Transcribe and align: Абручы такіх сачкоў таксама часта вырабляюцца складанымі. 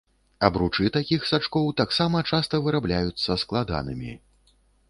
Абручы 0.47 0.87
такіх 0.95 1.27
сачкоў 1.33 1.69
таксама 1.83 2.23
часта 2.31 2.63
вырабляюцца 2.69 3.41
складанымі. 3.43 4.11